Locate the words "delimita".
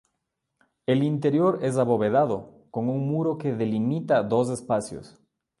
3.53-4.23